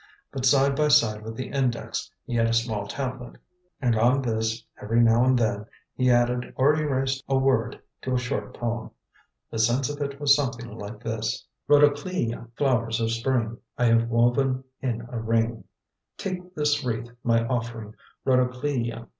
[0.31, 3.35] But side by side with the index he had a small tablet,
[3.79, 8.17] and on this, every now and then, he added or erased a word to a
[8.17, 8.89] short poem.
[9.51, 14.63] The sense of it was something like this: Rhodocleia, flowers of spring I have woven
[14.81, 15.65] in a ring;
[16.17, 17.93] Take this wreath, my offering,
[18.25, 19.07] Rhodocleia.